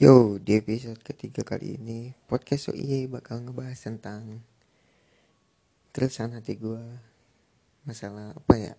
Yo, 0.00 0.40
di 0.40 0.56
episode 0.56 0.96
ketiga 1.04 1.44
kali 1.44 1.76
ini 1.76 2.16
podcast 2.24 2.72
OIE 2.72 3.04
bakal 3.04 3.44
ngebahas 3.44 3.76
tentang 3.76 4.40
keresahan 5.92 6.40
hati 6.40 6.56
gue 6.56 6.80
masalah 7.84 8.32
apa 8.32 8.54
ya? 8.56 8.72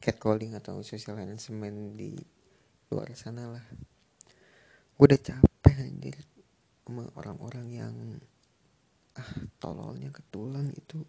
Catcalling 0.00 0.56
atau 0.56 0.80
social 0.80 1.20
harassment 1.20 2.00
di 2.00 2.16
luar 2.88 3.12
sana 3.12 3.52
lah. 3.52 3.66
Gue 4.96 5.04
udah 5.04 5.20
capek 5.20 5.84
anjir 5.84 6.16
sama 6.80 7.12
orang-orang 7.20 7.66
yang 7.68 7.94
ah 9.20 9.44
tololnya 9.60 10.08
ketulang 10.16 10.72
itu 10.72 11.04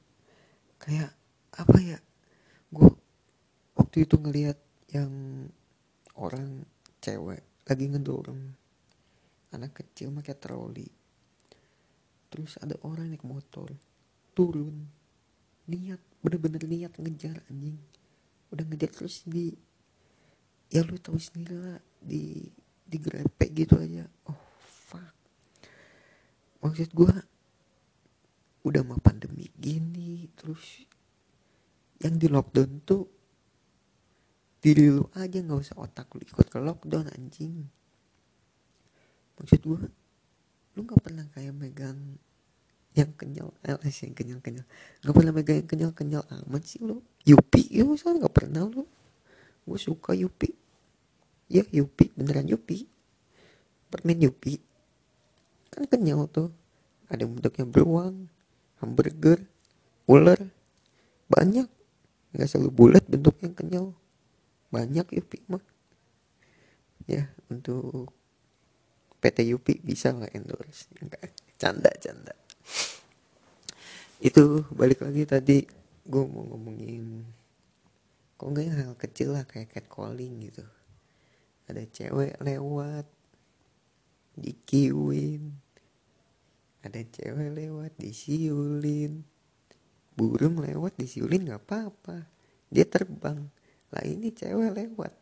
kayak 0.84 1.16
apa 1.56 1.80
ya? 1.80 2.00
Gue 2.76 2.92
waktu 3.80 4.04
itu 4.04 4.20
ngelihat 4.20 4.60
yang 4.92 5.48
orang 6.20 6.68
cewek 7.00 7.40
lagi 7.64 7.88
ngedorong 7.88 8.65
anak 9.56 9.80
kecil 9.80 10.12
pakai 10.12 10.36
troli. 10.36 10.88
Terus 12.30 12.60
ada 12.60 12.76
orang 12.84 13.10
naik 13.10 13.24
motor. 13.24 13.72
Turun. 14.36 14.76
Niat 15.72 16.02
bener-bener 16.22 16.62
niat 16.68 16.94
ngejar 17.00 17.42
anjing. 17.48 17.80
Udah 18.52 18.64
ngejar 18.68 18.92
terus 18.92 19.24
di 19.26 19.56
ya 20.70 20.84
lu 20.84 21.00
tahu 21.00 21.16
sendiri 21.16 21.56
lah 21.56 21.80
di 22.04 22.44
di 22.86 22.98
grepek 23.00 23.50
gitu 23.56 23.80
aja. 23.80 24.06
Oh 24.30 24.44
fuck. 24.62 25.16
Maksud 26.62 26.92
gua 26.94 27.16
udah 28.66 28.82
mau 28.82 28.98
pandemi 28.98 29.46
gini 29.54 30.26
terus 30.34 30.82
yang 32.02 32.18
di 32.18 32.26
lockdown 32.26 32.82
tuh 32.82 33.06
diri 34.58 34.90
lu 34.90 35.06
aja 35.14 35.38
nggak 35.38 35.62
usah 35.62 35.78
otak 35.78 36.10
lu 36.18 36.26
ikut 36.26 36.50
ke 36.50 36.58
lockdown 36.58 37.06
anjing 37.14 37.70
maksud 39.40 39.62
gue 39.64 39.82
lu 40.76 40.80
nggak 40.84 41.02
pernah 41.04 41.26
kayak 41.32 41.56
megang 41.56 42.00
yang 42.96 43.12
kenyal 43.20 43.52
eh 43.68 43.76
yang 43.76 44.16
kenyal 44.16 44.40
kenyal 44.40 44.66
nggak 45.04 45.16
pernah 45.16 45.34
megang 45.36 45.58
yang 45.60 45.70
kenyal 45.70 45.92
kenyal 45.92 46.24
amat 46.44 46.64
sih 46.64 46.80
lu. 46.84 47.04
Yupi 47.26 47.66
ya 47.74 47.82
masa 47.82 48.14
nggak 48.14 48.32
pernah 48.32 48.70
lu. 48.70 48.86
Gue 49.66 49.80
suka 49.82 50.14
Yupi. 50.14 50.54
Ya 51.50 51.66
Yupi 51.74 52.14
beneran 52.14 52.46
Yupi. 52.46 52.86
Permen 53.90 54.22
Yupi. 54.22 54.62
Kan 55.74 55.90
kenyal 55.90 56.30
tuh. 56.30 56.54
Ada 57.10 57.26
bentuknya 57.26 57.66
beruang 57.66 58.30
hamburger 58.78 59.42
ular. 60.06 60.38
Banyak. 61.26 61.66
Nggak 62.38 62.48
selalu 62.48 62.70
bulat 62.70 63.04
bentuknya 63.10 63.50
kenyal. 63.58 63.98
Banyak 64.70 65.10
Yupi 65.18 65.42
mah. 65.50 65.66
Ya 67.10 67.34
untuk 67.50 68.14
PT 69.20 69.38
Yupi 69.50 69.80
bisa 69.82 70.12
lah 70.14 70.30
endorse? 70.32 70.92
Enggak 71.00 71.32
canda 71.56 71.92
canda. 71.98 72.34
Itu 74.20 74.64
balik 74.72 75.04
lagi 75.04 75.24
tadi 75.28 75.58
gue 76.06 76.24
mau 76.24 76.46
ngomongin 76.54 77.26
kok 78.36 78.48
enggak 78.52 78.68
hal 78.76 78.94
kecil 79.00 79.30
lah 79.34 79.44
kayak 79.48 79.72
catcalling 79.72 80.44
gitu. 80.44 80.64
Ada 81.66 81.84
cewek 81.90 82.38
lewat 82.44 83.08
dikiuin. 84.38 85.56
Ada 86.86 87.02
cewek 87.02 87.50
lewat 87.56 87.98
disiulin. 87.98 89.26
Burung 90.14 90.62
lewat 90.62 91.00
disiulin 91.00 91.50
nggak 91.50 91.64
apa-apa. 91.66 92.30
Dia 92.70 92.86
terbang. 92.86 93.50
Lah 93.90 94.04
ini 94.06 94.30
cewek 94.30 94.78
lewat. 94.78 95.14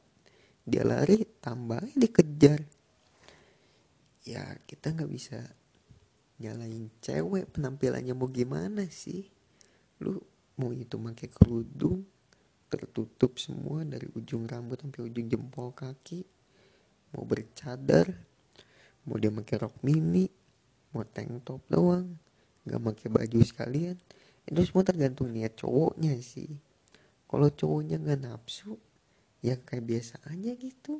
Dia 0.67 0.83
lari 0.83 1.23
tambahnya 1.39 1.95
dikejar 1.95 2.59
ya 4.23 4.43
kita 4.67 4.95
nggak 4.95 5.11
bisa 5.11 5.39
nyalain 6.39 6.89
cewek 6.99 7.51
penampilannya 7.53 8.15
mau 8.15 8.27
gimana 8.31 8.87
sih? 8.87 9.27
Lu 10.03 10.19
mau 10.59 10.71
itu 10.71 10.95
pakai 10.99 11.29
kerudung 11.31 12.03
tertutup 12.67 13.37
semua 13.37 13.85
dari 13.85 14.09
ujung 14.17 14.49
rambut 14.49 14.81
sampai 14.81 15.05
ujung 15.05 15.29
jempol 15.29 15.69
kaki 15.77 16.25
mau 17.13 17.21
bercadar 17.21 18.09
mau 19.05 19.21
dia 19.21 19.29
pakai 19.29 19.61
rok 19.61 19.77
mini 19.85 20.25
mau 20.89 21.05
tank 21.05 21.45
top 21.45 21.61
doang 21.69 22.17
nggak 22.65 22.81
pakai 22.81 23.07
baju 23.13 23.39
sekalian 23.45 23.93
itu 24.43 24.59
semua 24.67 24.83
tergantung 24.83 25.31
niat 25.31 25.55
cowoknya 25.55 26.19
sih. 26.19 26.51
Kalau 27.27 27.47
cowoknya 27.49 27.97
nggak 27.97 28.21
nafsu 28.27 28.75
ya 29.39 29.55
kayak 29.55 29.87
biasa 29.87 30.15
aja 30.27 30.51
gitu. 30.59 30.99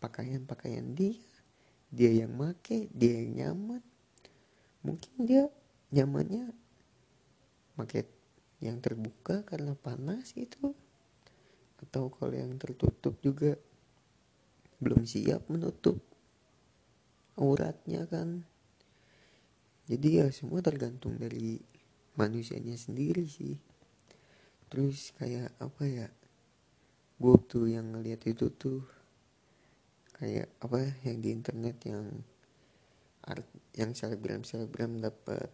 Pakaian-pakaian 0.00 0.96
dia 0.96 1.14
dia 1.92 2.08
yang 2.08 2.32
make 2.32 2.88
dia 2.96 3.20
yang 3.20 3.32
nyaman. 3.36 3.82
Mungkin 4.80 5.28
dia 5.28 5.44
nyamannya 5.92 6.50
make 7.76 8.08
yang 8.64 8.80
terbuka 8.80 9.44
karena 9.44 9.76
panas 9.76 10.32
itu 10.34 10.72
atau 11.84 12.08
kalau 12.08 12.32
yang 12.32 12.56
tertutup 12.56 13.18
juga 13.20 13.60
belum 14.80 15.04
siap 15.04 15.46
menutup 15.52 16.00
auratnya 17.36 18.08
kan. 18.08 18.48
Jadi 19.86 20.08
ya 20.22 20.26
semua 20.32 20.64
tergantung 20.64 21.20
dari 21.20 21.60
manusianya 22.16 22.78
sendiri 22.78 23.28
sih. 23.28 23.58
Terus 24.72 25.12
kayak 25.20 25.52
apa 25.60 25.84
ya 25.84 26.08
gue 27.20 27.36
tuh 27.46 27.68
yang 27.68 27.92
ngeliat 27.94 28.24
itu 28.24 28.48
tuh 28.50 28.82
kayak 30.22 30.54
apa 30.62 30.78
yang 31.02 31.18
di 31.18 31.34
internet 31.34 31.82
yang 31.82 32.06
art 33.26 33.42
yang 33.74 33.90
selebgram 33.90 34.46
selebgram 34.46 35.02
dapat 35.02 35.50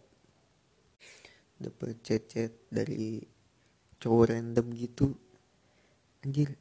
dapat 1.57 1.97
chat-chat 2.05 2.53
dari 2.69 3.25
cowok 3.97 4.29
random 4.29 4.69
gitu. 4.77 5.17
Anjir 6.21 6.53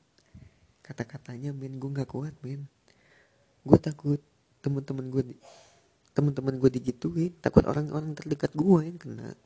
kata-katanya 0.81 1.53
men 1.53 1.77
gue 1.77 1.91
nggak 1.93 2.09
kuat 2.09 2.33
men. 2.41 2.65
Gue 3.61 3.77
takut 3.77 4.25
temen-temen 4.65 5.13
gue 5.13 5.37
temen-temen 6.17 6.57
gue 6.57 6.71
digituin 6.81 7.37
takut 7.45 7.69
orang-orang 7.69 8.17
terdekat 8.17 8.57
gue 8.57 8.89
yang 8.89 8.97
kena. 8.97 9.37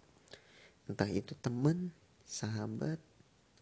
Entah 0.86 1.10
itu 1.10 1.34
temen 1.42 1.90
sahabat 2.30 3.02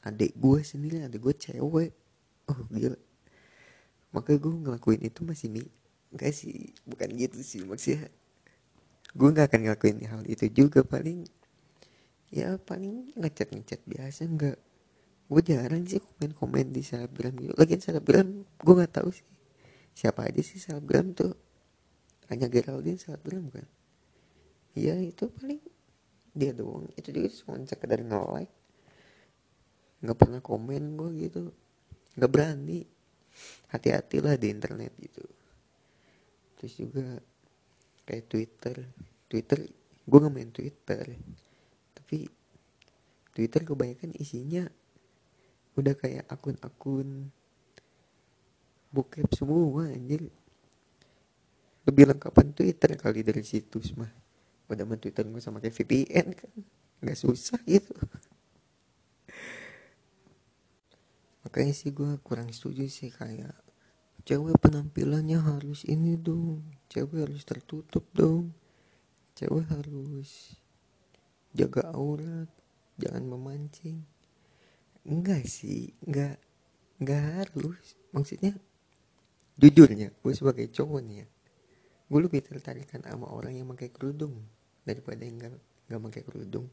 adik 0.05 0.37
gue 0.37 0.61
sendiri 0.61 1.09
adik 1.09 1.25
gue 1.25 1.35
cewek. 1.41 1.97
Oh 2.53 2.69
gila 2.69 3.01
makanya 4.11 4.39
gue 4.43 4.53
ngelakuin 4.67 5.03
itu 5.07 5.21
masih 5.23 5.49
nih 5.55 5.69
enggak 6.11 6.33
sih 6.35 6.75
bukan 6.87 7.09
gitu 7.15 7.39
sih 7.43 7.63
maksudnya. 7.63 8.11
Gue 9.15 9.29
nggak 9.31 9.51
akan 9.51 9.61
ngelakuin 9.67 9.99
hal 10.07 10.23
itu 10.27 10.47
juga 10.51 10.87
paling 10.87 11.27
ya 12.31 12.59
paling 12.63 13.15
ngechat 13.19 13.51
ngechat 13.55 13.81
biasa 13.87 14.27
enggak. 14.27 14.59
Gue 15.31 15.43
jarang 15.47 15.87
sih 15.87 16.03
komen 16.03 16.35
komen 16.35 16.67
di 16.75 16.83
selebgram 16.83 17.35
gitu. 17.39 17.55
Lagi 17.55 17.79
selebgram 17.79 18.43
gue 18.43 18.75
nggak 18.75 18.93
tahu 18.99 19.11
sih 19.15 19.27
siapa 19.95 20.27
aja 20.27 20.43
sih 20.43 20.59
selebgram 20.59 21.15
tuh. 21.15 21.35
Hanya 22.31 22.47
Geraldine 22.47 22.99
selebgram 22.99 23.51
kan. 23.51 23.67
Ya 24.75 24.95
itu 24.99 25.27
paling 25.31 25.59
dia 26.31 26.55
doang. 26.55 26.87
Itu 26.95 27.11
juga 27.11 27.31
cuma 27.43 27.59
sekedar 27.67 28.03
nge-like. 28.03 28.55
Nggak 30.03 30.19
pernah 30.19 30.41
komen 30.43 30.83
gue 30.95 31.11
gitu. 31.27 31.51
Nggak 32.15 32.31
berani 32.31 32.87
hati-hatilah 33.71 34.35
di 34.37 34.47
internet 34.51 34.93
gitu. 34.99 35.25
Terus 36.61 36.75
juga 36.77 37.07
kayak 38.05 38.25
Twitter. 38.27 38.77
Twitter 39.31 39.59
gue 40.05 40.19
nggak 40.19 40.35
main 40.35 40.51
Twitter. 40.51 41.05
Tapi 41.95 42.27
Twitter 43.31 43.61
kebanyakan 43.63 44.13
isinya 44.19 44.67
udah 45.79 45.95
kayak 45.95 46.27
akun-akun 46.27 47.31
bokep 48.91 49.31
semua 49.33 49.87
anjir. 49.87 50.27
Lebih 51.87 52.05
lengkapan 52.11 52.53
Twitter 52.53 52.99
kali 52.99 53.23
dari 53.23 53.47
situs 53.47 53.95
mah. 53.95 54.11
Udah 54.67 54.85
main 54.87 54.99
Twitter 54.99 55.25
gue 55.27 55.43
sama 55.43 55.63
kayak 55.63 55.75
VPN 55.79 56.27
kan. 56.35 56.53
Nggak 57.01 57.19
susah 57.19 57.59
gitu 57.65 57.95
makanya 61.51 61.75
sih 61.75 61.91
gue 61.91 62.15
kurang 62.23 62.55
setuju 62.55 62.87
sih 62.87 63.11
kayak 63.11 63.59
cewek 64.23 64.55
penampilannya 64.63 65.43
harus 65.43 65.83
ini 65.83 66.15
dong 66.15 66.63
cewek 66.87 67.27
harus 67.27 67.43
tertutup 67.43 68.07
dong 68.15 68.55
cewek 69.35 69.67
harus 69.67 70.55
jaga 71.51 71.91
aurat 71.91 72.47
jangan 73.01 73.25
memancing. 73.25 74.05
Enggak 75.09 75.49
sih 75.49 75.97
enggak 76.05 76.37
enggak 77.01 77.23
harus. 77.41 77.97
Maksudnya 78.13 78.53
jujurnya 79.57 80.13
gue 80.13 80.33
sebagai 80.37 80.69
cowok 80.73 81.01
nih 81.05 81.17
ya 81.25 81.27
gue 82.11 82.21
lebih 82.27 82.43
tertarik 82.43 82.91
sama 82.91 83.31
orang 83.31 83.55
yang 83.55 83.71
pakai 83.71 83.93
kerudung 83.95 84.43
daripada 84.83 85.23
yang 85.23 85.41
enggak 85.41 85.53
enggak 85.89 86.01
pakai 86.11 86.23
kerudung. 86.27 86.67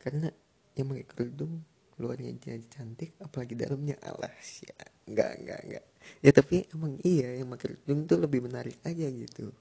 Karena 0.00 0.28
yang 0.74 0.88
pakai 0.88 1.06
kerudung 1.06 1.60
luarnya 2.02 2.34
jadi 2.42 2.66
cantik 2.66 3.14
apalagi 3.22 3.54
dalamnya. 3.54 3.94
Alas 4.02 4.66
ya 4.66 4.74
nggak 5.06 5.32
nggak 5.46 5.60
nggak. 5.70 5.84
Ya 6.18 6.30
tapi 6.34 6.66
emang 6.74 6.98
iya 7.06 7.38
yang 7.38 7.54
pakai 7.54 7.78
kerudung 7.78 8.00
tuh 8.10 8.18
lebih 8.18 8.40
menarik 8.42 8.74
aja 8.82 9.06
gitu. 9.06 9.54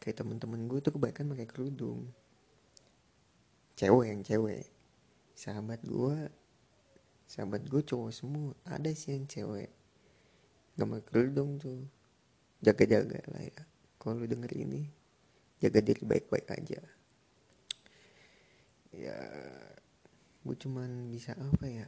Kayak 0.00 0.24
temen-temen 0.24 0.64
gue 0.64 0.80
tuh 0.80 0.96
kebanyakan 0.96 1.36
pakai 1.36 1.48
kerudung. 1.48 2.08
Cewek 3.76 4.06
yang 4.08 4.22
cewek. 4.24 4.64
Sahabat 5.36 5.84
gue 5.84 6.16
sahabat 7.28 7.62
gue 7.68 7.82
cowok 7.84 8.10
semua. 8.10 8.56
Ada 8.64 8.90
sih 8.96 9.12
yang 9.12 9.28
cewek. 9.28 9.68
Gak 10.80 10.88
pakai 10.88 11.06
kerudung 11.12 11.60
tuh. 11.60 11.84
Jaga-jaga 12.64 13.20
lah 13.28 13.44
ya. 13.44 13.60
Kalau 14.00 14.16
lu 14.16 14.24
denger 14.24 14.52
ini 14.56 14.88
jaga 15.60 15.84
diri 15.84 16.02
baik-baik 16.08 16.48
aja. 16.48 16.80
Ya 18.90 19.20
gue 20.40 20.56
cuman 20.56 21.12
bisa 21.12 21.36
apa 21.36 21.66
ya? 21.68 21.86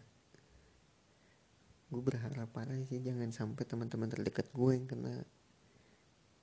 Gue 1.89 2.01
berharap 2.05 2.49
parah 2.53 2.81
sih 2.89 3.01
jangan 3.01 3.33
sampai 3.33 3.65
teman-teman 3.65 4.09
terdekat 4.09 4.49
gue 4.53 4.71
yang 4.77 4.89
kena. 4.89 5.25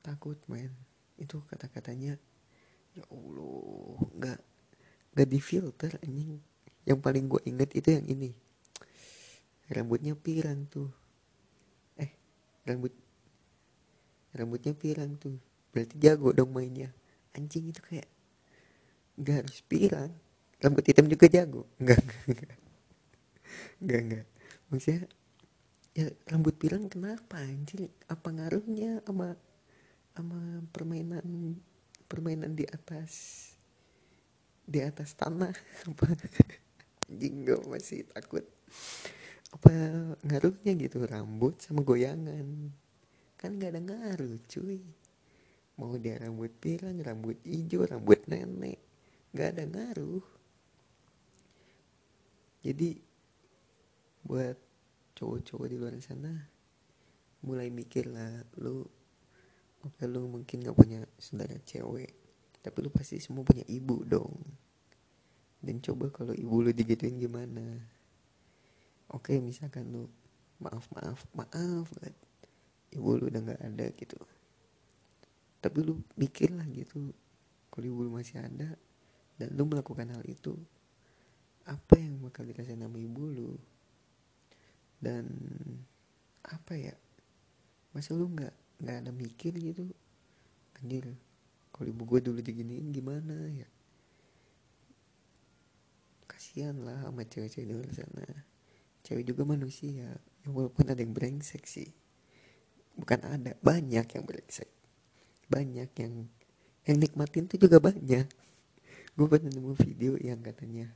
Takut 0.02 0.38
men. 0.50 0.74
Itu 1.18 1.42
kata-katanya 1.46 2.18
ya 2.98 3.06
allah 3.14 4.02
nggak 4.18 4.40
nggak 5.14 5.30
difilter 5.30 5.98
anjing. 6.02 6.42
Yang 6.86 7.00
paling 7.02 7.26
gue 7.30 7.42
inget 7.46 7.70
itu 7.78 7.90
yang 7.94 8.06
ini. 8.10 8.32
Rambutnya 9.70 10.18
pirang 10.18 10.66
tuh. 10.66 10.90
Eh 11.98 12.10
rambut 12.66 12.94
rambutnya 14.34 14.74
pirang 14.74 15.14
tuh. 15.18 15.38
Berarti 15.70 15.98
jago 16.02 16.34
dong 16.34 16.54
mainnya. 16.54 16.90
Anjing 17.38 17.70
itu 17.70 17.82
kayak 17.86 18.10
nggak 19.18 19.46
harus 19.46 19.62
pirang 19.66 20.14
rambut 20.60 20.84
hitam 20.84 21.08
juga 21.08 21.26
jago. 21.32 21.64
Enggak 21.80 22.04
enggak. 22.28 22.58
Enggak 23.80 24.02
enggak. 24.04 24.26
Maksudnya 24.70 25.02
ya 25.98 26.08
rambut 26.30 26.56
pirang 26.60 26.86
kenapa 26.88 27.42
anjir 27.42 27.90
apa 28.08 28.30
ngaruhnya 28.30 29.02
sama 29.04 29.34
sama 30.14 30.40
permainan 30.70 31.58
permainan 32.06 32.54
di 32.54 32.68
atas 32.68 33.12
di 34.70 34.80
atas 34.86 35.18
tanah? 35.18 35.50
Apa? 35.90 36.14
Anjing 37.10 37.42
gue 37.42 37.58
masih 37.66 38.06
takut. 38.14 38.46
Apa 39.50 39.74
ngaruhnya 40.22 40.78
gitu 40.78 41.02
rambut 41.10 41.58
sama 41.58 41.82
goyangan? 41.82 42.70
Kan 43.34 43.58
gak 43.58 43.74
ada 43.74 43.82
ngaruh 43.82 44.38
cuy. 44.46 44.86
Mau 45.80 45.98
dia 45.98 46.22
rambut 46.22 46.54
pirang 46.62 47.02
rambut 47.02 47.40
hijau 47.42 47.82
rambut 47.88 48.22
nenek. 48.30 48.78
Gak 49.34 49.58
ada 49.58 49.66
ngaruh 49.66 50.39
jadi 52.66 53.00
buat 54.24 54.58
cowok-cowok 55.16 55.68
di 55.68 55.76
luar 55.80 55.96
sana 56.04 56.32
mulai 57.44 57.72
mikir 57.72 58.08
lah 58.12 58.44
lu 58.60 58.84
oke 59.84 60.04
lu 60.08 60.28
mungkin 60.28 60.68
gak 60.68 60.76
punya 60.76 61.04
saudara 61.16 61.56
cewek 61.64 62.20
tapi 62.60 62.84
lu 62.84 62.92
pasti 62.92 63.18
semua 63.24 63.48
punya 63.48 63.64
ibu 63.72 64.04
dong. 64.04 64.36
Dan 65.60 65.80
coba 65.84 66.12
kalau 66.12 66.36
ibu 66.36 66.64
lu 66.64 66.72
digituin 66.72 67.20
gimana? 67.20 67.64
Oke 69.12 69.40
misalkan 69.40 69.90
lu 69.92 70.08
maaf 70.60 70.86
maaf 70.92 71.24
maaf 71.34 71.88
banget 71.98 72.16
ibu 72.92 73.16
lu 73.16 73.32
udah 73.32 73.42
gak 73.42 73.62
ada 73.64 73.86
gitu. 73.96 74.20
Tapi 75.60 75.78
lu 75.84 76.00
mikir 76.20 76.52
lah 76.56 76.68
gitu 76.72 77.16
kalau 77.72 77.86
ibu 77.88 78.00
lu 78.08 78.12
masih 78.12 78.44
ada 78.44 78.76
dan 79.40 79.48
lu 79.56 79.64
melakukan 79.68 80.12
hal 80.12 80.24
itu 80.28 80.56
apa 81.70 82.02
yang 82.02 82.18
bakal 82.26 82.50
dikasih 82.50 82.74
nama 82.74 82.98
ibu 82.98 83.30
lu? 83.30 83.54
Dan 84.98 85.30
apa 86.42 86.74
ya? 86.74 86.98
Masa 87.94 88.18
lu 88.18 88.26
nggak 88.34 88.82
nggak 88.82 88.98
ada 89.06 89.12
mikir 89.14 89.54
gitu? 89.54 89.86
Anjir 90.82 91.14
kalau 91.70 91.88
ibu 91.94 92.04
gue 92.10 92.20
dulu 92.26 92.40
diginiin 92.42 92.90
gimana 92.90 93.38
ya? 93.54 93.70
Kasihan 96.26 96.76
lah 96.82 97.06
sama 97.06 97.22
cewek-cewek 97.24 97.68
di 97.70 97.74
luar 97.78 97.92
sana. 97.94 98.26
Cewek 99.06 99.30
juga 99.30 99.46
manusia 99.46 99.94
ya 99.94 100.12
walaupun 100.50 100.90
ada 100.90 101.00
yang 101.00 101.14
brengsek 101.14 101.70
sih. 101.70 101.88
Bukan 102.98 103.24
ada 103.24 103.56
banyak 103.62 104.06
yang 104.10 104.24
brengsek. 104.26 104.68
Banyak 105.48 105.90
yang 106.02 106.14
yang 106.90 106.98
nikmatin 106.98 107.46
tuh 107.46 107.62
juga 107.62 107.78
banyak. 107.78 108.28
Gue 109.14 109.28
pernah 109.30 109.52
nemu 109.54 109.74
video 109.78 110.18
yang 110.20 110.42
katanya 110.42 110.90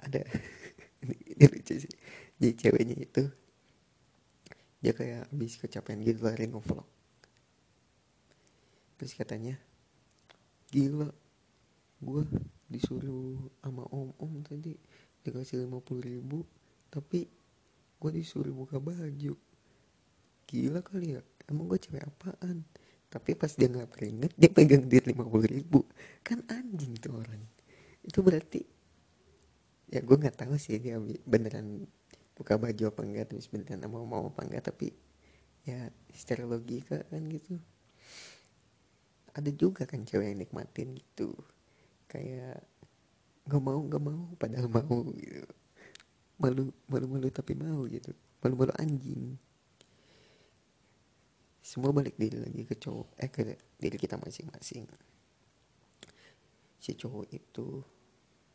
ada. 0.00 0.22
Ini, 1.04 1.12
ini 1.36 1.44
lucu 1.52 1.76
sih. 1.76 1.92
Jadi 2.40 2.52
ceweknya 2.56 2.96
itu 2.96 3.22
dia 4.80 4.92
kayak 4.96 5.28
habis 5.28 5.60
kecapean 5.60 6.00
gitu 6.00 6.24
lari 6.24 6.48
ngevlog. 6.48 6.88
Terus 8.96 9.12
katanya 9.12 9.60
gila 10.72 11.12
gue 12.00 12.22
disuruh 12.72 13.38
sama 13.60 13.84
om 13.92 14.12
om 14.20 14.32
tadi 14.40 14.72
dikasih 15.22 15.68
lima 15.68 15.84
puluh 15.84 16.02
ribu 16.04 16.44
tapi 16.88 17.28
gue 18.00 18.10
disuruh 18.12 18.52
buka 18.52 18.80
baju. 18.80 19.36
Gila 20.48 20.80
kali 20.80 21.16
ya 21.16 21.20
emang 21.48 21.68
gue 21.68 21.78
cewek 21.80 22.04
apaan? 22.04 22.64
Tapi 23.12 23.36
pas 23.36 23.52
dia 23.52 23.68
nggak 23.68 23.90
peringet 23.92 24.32
dia 24.36 24.48
pegang 24.52 24.84
duit 24.88 25.04
lima 25.04 25.28
puluh 25.28 25.44
ribu. 25.44 25.84
Kan 26.24 26.40
anjing 26.48 26.96
tuh 27.00 27.20
orang. 27.20 27.44
Itu 28.00 28.24
berarti 28.24 28.75
ya 29.86 30.02
gue 30.02 30.16
nggak 30.18 30.42
tahu 30.42 30.58
sih 30.58 30.82
dia 30.82 30.98
beneran 31.26 31.86
buka 32.36 32.58
baju 32.58 32.82
apa 32.90 33.00
enggak 33.06 33.26
terus 33.32 33.48
beneran 33.48 33.86
mau 33.86 34.04
mau 34.04 34.28
apa 34.28 34.44
enggak 34.44 34.74
tapi 34.74 34.92
ya 35.66 35.90
secara 36.14 36.46
logika 36.46 37.02
kan 37.10 37.26
gitu. 37.26 37.58
Ada 39.36 39.50
juga 39.52 39.84
kan 39.84 40.06
cewek 40.06 40.32
yang 40.32 40.38
nikmatin 40.40 40.96
gitu. 40.96 41.34
Kayak 42.06 42.62
nggak 43.46 43.62
mau 43.62 43.78
nggak 43.82 44.02
mau 44.02 44.22
padahal 44.38 44.70
mau 44.70 45.10
gitu. 45.12 45.44
Malu 46.38 46.70
malu 46.86 47.06
malu 47.10 47.28
tapi 47.34 47.58
mau 47.58 47.82
gitu. 47.90 48.14
Malu 48.40 48.54
malu 48.54 48.72
anjing. 48.78 49.34
Semua 51.66 51.90
balik 51.90 52.14
diri 52.14 52.38
lagi 52.38 52.62
ke 52.62 52.78
cowok 52.78 53.18
eh 53.18 53.26
ke 53.26 53.42
diri 53.82 53.98
kita 53.98 54.14
masing-masing. 54.22 54.86
Si 56.78 56.94
cowok 56.94 57.26
itu 57.34 57.82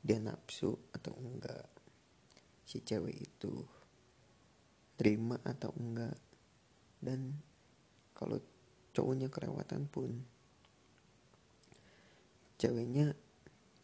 dia 0.01 0.17
nafsu 0.17 0.73
atau 0.93 1.13
enggak. 1.21 1.69
Si 2.65 2.81
cewek 2.81 3.17
itu 3.21 3.53
terima 4.97 5.37
atau 5.45 5.69
enggak. 5.77 6.17
Dan 7.01 7.37
kalau 8.17 8.37
cowoknya 8.93 9.29
kelewatan 9.29 9.89
pun 9.89 10.11
ceweknya 12.61 13.17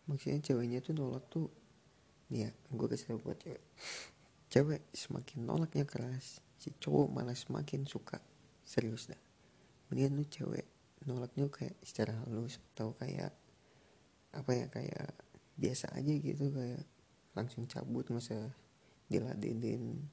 maksudnya 0.06 0.38
ceweknya 0.44 0.80
tuh 0.86 0.94
nolak 0.94 1.26
tuh 1.34 1.50
ya 2.30 2.52
gue 2.52 2.88
kasih 2.90 3.18
buat 3.18 3.40
cewek. 3.42 3.64
Cewek 4.48 4.82
semakin 4.94 5.40
nolaknya 5.44 5.84
keras 5.84 6.40
si 6.58 6.74
cowok 6.74 7.14
malah 7.14 7.38
semakin 7.38 7.86
suka. 7.86 8.22
Serius 8.68 9.08
dah. 9.08 9.22
Mendingan 9.90 10.20
lu 10.20 10.26
cewek 10.28 10.68
nolaknya 11.08 11.48
kayak 11.48 11.78
secara 11.86 12.12
halus 12.26 12.60
atau 12.74 12.92
kayak 12.98 13.32
apa 14.36 14.52
ya 14.52 14.68
kayak 14.68 15.10
biasa 15.58 15.90
aja 15.98 16.14
gitu 16.14 16.54
kayak 16.54 16.86
langsung 17.34 17.66
cabut 17.66 18.06
usah 18.14 18.54
diladenin. 19.10 20.06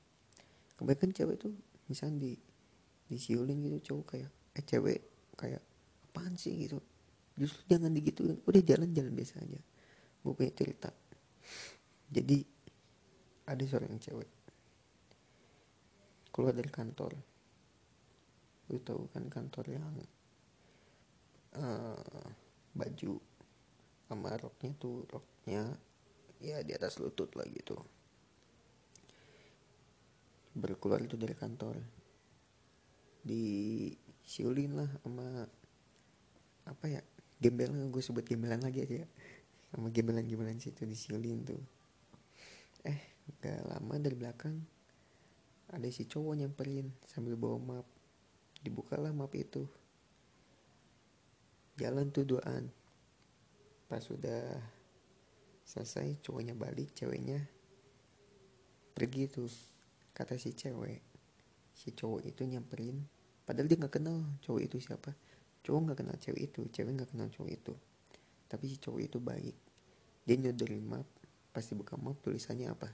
Kebanyakan 0.74 1.10
cewek 1.12 1.36
tuh 1.38 1.54
misalnya 1.86 2.28
di 2.28 2.32
disiulin 3.04 3.60
gitu 3.60 3.92
cowok 3.92 4.04
kayak 4.16 4.30
eh 4.56 4.64
cewek 4.64 5.00
kayak 5.36 5.62
apaan 6.10 6.34
sih? 6.40 6.56
gitu. 6.56 6.80
Justru 7.36 7.66
jangan 7.68 7.92
digituin 7.92 8.40
udah 8.42 8.62
jalan-jalan 8.64 9.12
biasa 9.12 9.42
aja. 9.44 9.60
Gue 10.24 10.32
punya 10.32 10.52
cerita. 10.56 10.90
Jadi 12.08 12.38
ada 13.44 13.64
seorang 13.68 14.00
cewek 14.00 14.30
keluar 16.32 16.54
dari 16.56 16.70
kantor. 16.72 17.12
Lu 18.72 18.78
tahu 18.80 19.12
kan 19.12 19.28
kantor 19.28 19.64
yang 19.68 19.84
uh, 21.58 22.26
baju 22.74 23.12
sama 24.14 24.30
roknya 24.38 24.70
tuh 24.78 25.02
roknya 25.10 25.74
ya 26.38 26.62
di 26.62 26.70
atas 26.70 27.02
lutut 27.02 27.34
lah 27.34 27.44
gitu. 27.50 27.74
Berkeluar 30.54 31.02
itu 31.02 31.18
dari 31.18 31.34
kantor. 31.34 31.82
Di 33.26 33.42
siulin 34.22 34.78
lah 34.78 34.90
sama 35.02 35.26
apa 36.64 36.84
ya 36.88 37.02
gembelan 37.42 37.90
gue 37.90 38.00
sebut 38.00 38.22
gembelan 38.22 38.62
lagi 38.62 38.86
aja 38.86 39.02
ya. 39.02 39.08
Sama 39.74 39.90
gembelan-gembelan 39.90 40.62
situ 40.62 40.86
di 40.86 40.94
siulin 40.94 41.42
tuh. 41.42 41.62
Eh 42.86 43.18
gak 43.42 43.66
lama 43.66 43.94
dari 43.98 44.14
belakang 44.14 44.56
ada 45.74 45.88
si 45.90 46.06
cowok 46.06 46.38
nyamperin 46.38 46.86
sambil 47.10 47.34
bawa 47.34 47.58
map. 47.58 47.86
Dibukalah 48.62 49.10
map 49.10 49.34
itu. 49.34 49.66
Jalan 51.74 52.14
tuh 52.14 52.22
duaan 52.22 52.70
pas 53.94 54.02
sudah 54.02 54.42
selesai 55.62 56.18
cowoknya 56.18 56.58
balik 56.58 56.90
ceweknya 56.98 57.38
pergi 58.90 59.30
tuh 59.30 59.46
kata 60.10 60.34
si 60.34 60.50
cewek. 60.50 60.98
Si 61.70 61.94
cowok 61.94 62.26
itu 62.26 62.42
nyamperin 62.42 62.98
padahal 63.46 63.70
dia 63.70 63.78
nggak 63.78 63.94
kenal 63.94 64.18
cowok 64.42 64.66
itu 64.66 64.82
siapa. 64.82 65.14
Cowok 65.62 65.80
nggak 65.86 65.98
kenal 66.02 66.16
cewek 66.18 66.42
itu 66.50 66.66
cewek 66.74 66.90
nggak 66.90 67.14
kenal 67.14 67.30
cowok 67.30 67.50
itu. 67.54 67.70
Tapi 68.50 68.64
si 68.66 68.82
cowok 68.82 68.98
itu 68.98 69.22
baik. 69.22 69.54
Dia 70.26 70.42
nyodorin 70.42 70.82
map 70.82 71.06
pasti 71.54 71.78
buka 71.78 71.94
map 71.94 72.18
tulisannya 72.18 72.74
apa? 72.74 72.90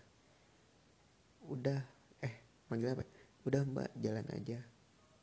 Udah 1.49 1.81
eh 2.21 2.45
manggil 2.69 2.93
apa? 2.93 3.09
Udah 3.49 3.65
mbak 3.65 3.89
jalan 3.97 4.29
aja. 4.37 4.61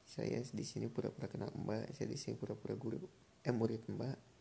Saya 0.09 0.41
di 0.41 0.65
sini 0.65 0.89
pura-pura 0.89 1.29
kenal 1.29 1.53
mbak 1.53 1.93
saya 1.93 2.09
di 2.09 2.17
sini 2.17 2.33
pura-pura 2.33 2.73
guru. 2.73 2.97
Eh 3.45 3.53
murid 3.53 3.85
mbak 3.93 4.36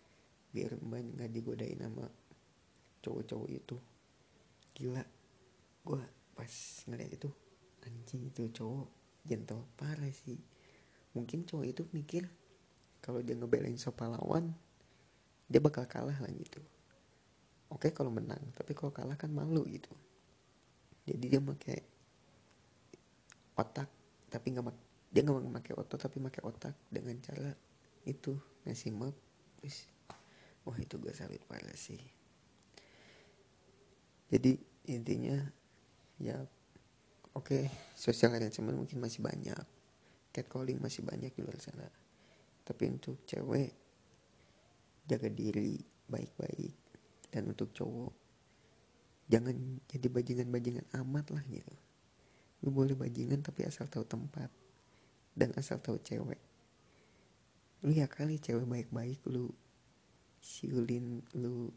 biar 0.57 0.81
mbak 0.81 1.21
nggak 1.21 1.31
digodain 1.37 1.77
sama 1.77 2.09
cowok-cowok 3.05 3.49
itu. 3.53 3.77
Gila 4.73 5.05
gue 5.85 6.03
pas 6.33 6.53
ngeliat 6.89 7.13
itu 7.13 7.29
anjing 7.85 8.33
itu 8.33 8.49
cowok 8.57 8.89
gentle 9.29 9.69
parah 9.77 10.09
sih. 10.09 10.41
Mungkin 11.13 11.45
cowok 11.45 11.67
itu 11.69 11.83
mikir 11.93 12.25
kalau 13.05 13.21
dia 13.21 13.37
ngebelain 13.37 13.77
so 13.77 13.93
pahlawan 13.93 14.57
dia 15.47 15.61
bakal 15.61 15.85
kalah 15.85 16.17
lah 16.17 16.33
gitu. 16.33 16.59
Oke 17.69 17.93
kalau 17.93 18.09
menang 18.09 18.41
tapi 18.57 18.73
kalau 18.73 18.97
kalah 18.97 19.21
kan 19.21 19.29
malu 19.29 19.69
gitu. 19.69 19.93
Jadi 21.05 21.25
dia 21.29 21.39
pakai 21.39 21.79
otak 23.57 23.89
tapi 24.33 24.57
nggak 24.57 24.75
dia 25.13 25.23
nggak 25.23 25.55
pakai 25.63 25.75
otot 25.79 26.01
tapi 26.01 26.19
pakai 26.21 26.43
otak 26.45 26.75
dengan 26.91 27.17
cara 27.23 27.55
itu 28.07 28.37
ngasih 28.67 28.93
map 28.95 29.15
terus 29.59 29.89
wah 30.67 30.77
itu 30.77 30.99
gue 30.99 31.15
salut 31.15 31.41
parah 31.47 31.79
sih. 31.79 32.03
Jadi 34.27 34.59
intinya 34.91 35.39
ya 36.19 36.35
oke 37.33 37.47
okay, 37.47 37.65
social 37.95 38.35
arrangement 38.35 38.75
mungkin 38.75 38.99
masih 38.99 39.23
banyak 39.23 39.77
catcalling 40.37 40.77
masih 40.77 41.01
banyak 41.01 41.33
di 41.33 41.41
luar 41.41 41.57
sana. 41.63 41.89
Tapi 42.67 42.93
untuk 42.93 43.25
cewek 43.25 43.73
jaga 45.09 45.33
diri 45.33 45.81
baik-baik. 46.11 46.77
Dan 47.33 47.49
untuk 47.49 47.73
cowok 47.73 48.13
jangan 49.27 49.81
jadi 49.89 50.07
bajingan-bajingan 50.13 50.87
amat 51.03 51.33
lah 51.33 51.45
gitu. 51.49 51.75
Lu 52.67 52.75
boleh 52.75 52.93
bajingan 52.93 53.41
tapi 53.41 53.65
asal 53.65 53.89
tahu 53.89 54.05
tempat 54.05 54.53
dan 55.33 55.57
asal 55.57 55.81
tahu 55.81 55.97
cewek. 56.05 56.41
Lu 57.85 57.93
ya 57.93 58.05
kali 58.11 58.37
cewek 58.37 58.69
baik-baik 58.69 59.25
lu 59.31 59.53
siulin 60.47 61.27
lu 61.35 61.75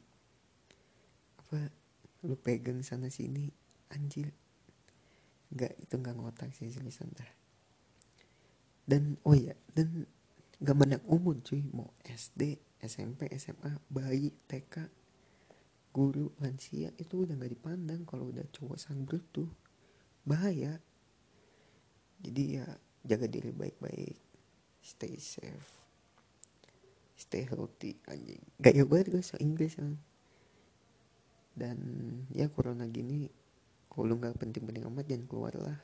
apa 1.42 1.74
lu 2.22 2.38
pegang 2.38 2.86
sana 2.86 3.10
sini 3.10 3.50
anjir. 3.90 4.30
Nggak 5.50 5.74
itu 5.82 5.94
nggak 5.98 6.16
ngotak 6.16 6.54
sih 6.54 6.70
seriusan 6.70 7.10
dah. 7.18 7.32
Dan 8.86 9.18
oh 9.26 9.34
ya 9.34 9.58
dan 9.74 10.06
nggak 10.62 10.78
banyak 10.78 11.02
umur 11.10 11.42
cuy. 11.42 11.66
Mau 11.74 11.90
SD 12.06 12.62
SMP 12.86 13.34
SMA 13.42 13.82
bayi 13.90 14.30
TK 14.46 14.86
guru 15.90 16.30
lansia 16.38 16.94
itu 17.02 17.26
udah 17.26 17.34
nggak 17.34 17.58
dipandang 17.58 18.06
kalau 18.06 18.30
udah 18.30 18.46
cowok 18.54 18.78
sangbrut 18.78 19.26
tuh. 19.34 19.50
Bahaya. 20.22 20.78
Jadi 22.22 22.62
ya 22.62 22.68
jaga 23.02 23.26
diri 23.26 23.50
baik-baik. 23.50 24.22
Stay 24.86 25.18
safe 25.18 25.79
stay 27.20 27.44
healthy 27.44 28.00
anjing. 28.08 28.40
Gak 28.64 28.80
banget 28.88 29.12
gue 29.12 29.20
so 29.20 29.36
Inggris 29.44 29.76
kan 29.76 30.00
dan 31.60 31.78
ya 32.32 32.48
corona 32.48 32.88
gini 32.88 33.28
kalau 33.92 34.16
lu 34.16 34.16
nggak 34.16 34.40
penting-penting 34.40 34.88
amat 34.88 35.06
jangan 35.12 35.26
keluar 35.28 35.54
lah. 35.60 35.80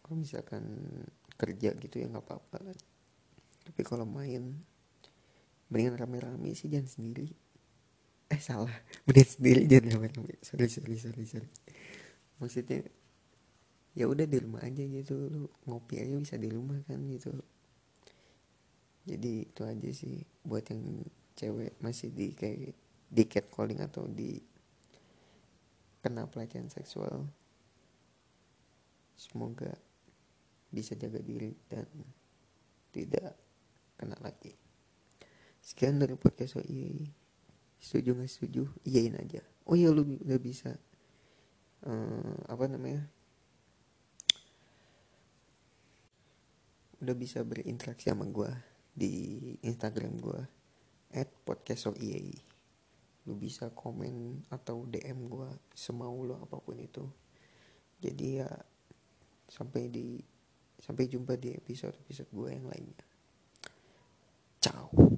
Kalau 0.00 0.16
misalkan 0.16 0.64
kerja 1.36 1.76
gitu 1.76 2.00
ya 2.00 2.08
nggak 2.08 2.24
apa-apa 2.24 2.72
lah. 2.72 2.78
Tapi 3.68 3.80
kalau 3.84 4.08
main 4.08 4.56
mendingan 5.68 6.00
rame-rame 6.00 6.56
sih 6.56 6.72
jangan 6.72 6.88
sendiri. 6.88 7.28
Eh 8.32 8.40
salah. 8.40 8.72
Mendingan 9.06 9.30
sendiri 9.36 9.62
jangan 9.68 10.00
rame-rame. 10.00 10.34
Sorry 10.40 10.66
sorry 10.72 10.96
sorry 10.96 11.24
sorry. 11.28 11.50
Maksudnya 12.40 12.88
ya 13.92 14.08
udah 14.08 14.24
di 14.24 14.38
rumah 14.40 14.64
aja 14.64 14.80
gitu. 14.80 15.28
Lu 15.28 15.50
ngopi 15.68 16.00
aja 16.00 16.16
bisa 16.16 16.40
di 16.40 16.48
rumah 16.48 16.80
kan 16.88 17.04
gitu 17.10 17.36
jadi 19.02 19.50
itu 19.50 19.62
aja 19.66 19.90
sih 19.90 20.22
buat 20.46 20.62
yang 20.70 21.02
cewek 21.34 21.74
masih 21.82 22.14
di 22.14 22.34
kayak 22.38 22.74
di 23.12 23.22
catcalling 23.26 23.82
atau 23.82 24.06
di 24.06 24.38
kena 26.02 26.26
pelecehan 26.30 26.70
seksual 26.70 27.26
semoga 29.18 29.70
bisa 30.72 30.96
jaga 30.98 31.20
diri 31.20 31.52
dan 31.68 31.86
tidak 32.90 33.36
kena 34.00 34.18
lagi. 34.18 34.56
Sekian 35.62 36.02
dari 36.02 36.18
podcast 36.18 36.58
iya 36.66 37.06
setuju 37.78 38.18
nggak 38.18 38.30
setuju? 38.30 38.66
Iyain 38.82 39.14
aja. 39.14 39.44
Oh 39.68 39.78
iya 39.78 39.94
lu 39.94 40.02
udah 40.02 40.40
bisa 40.42 40.74
uh, 41.86 42.34
apa 42.50 42.66
namanya? 42.66 43.06
Udah 46.98 47.14
bisa 47.14 47.46
berinteraksi 47.46 48.10
sama 48.10 48.26
gue 48.26 48.71
di 48.92 49.40
Instagram 49.64 50.20
gue 50.20 50.40
at 51.12 51.28
lu 53.22 53.38
bisa 53.38 53.70
komen 53.70 54.42
atau 54.50 54.82
DM 54.88 55.30
gue 55.30 55.50
semau 55.70 56.26
lo 56.26 56.42
apa 56.42 56.58
pun 56.58 56.74
itu. 56.82 57.06
Jadi 58.02 58.42
ya 58.42 58.50
sampai 59.46 59.86
di 59.86 60.18
sampai 60.82 61.06
jumpa 61.06 61.38
di 61.38 61.54
episode 61.54 61.94
episode 62.02 62.30
gue 62.34 62.48
yang 62.50 62.66
lainnya. 62.66 63.04
Ciao. 64.58 65.11